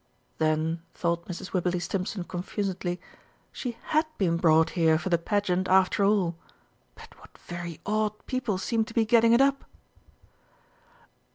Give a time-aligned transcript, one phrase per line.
[0.39, 1.53] Then, thought Mrs.
[1.53, 2.99] Wibberley Stimpson confusedly,
[3.51, 6.35] she had been brought here for the Pageant after all.
[6.95, 9.63] But what very odd people seemed to be getting it up!